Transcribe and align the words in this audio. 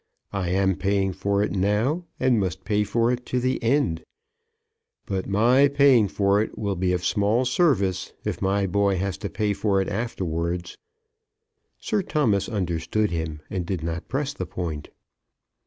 I 0.33 0.49
am 0.49 0.77
paying 0.77 1.13
for 1.13 1.43
it 1.43 1.51
now, 1.51 2.05
and 2.19 2.39
must 2.39 2.63
pay 2.65 2.83
for 2.83 3.11
it 3.11 3.23
to 3.27 3.39
the 3.39 3.61
end. 3.63 4.03
But 5.05 5.27
my 5.29 5.67
paying 5.67 6.07
for 6.07 6.41
it 6.41 6.57
will 6.57 6.75
be 6.75 6.91
of 6.91 7.05
small 7.05 7.45
service 7.45 8.11
if 8.25 8.41
my 8.41 8.65
boy 8.65 8.97
has 8.97 9.15
to 9.19 9.29
pay 9.29 9.53
for 9.53 9.79
it 9.79 9.87
afterwards." 9.89 10.75
Sir 11.77 12.01
Thomas 12.01 12.49
understood 12.49 13.11
him 13.11 13.41
and 13.51 13.63
did 13.63 13.83
not 13.83 14.07
press 14.07 14.33
the 14.33 14.47
point. 14.47 14.89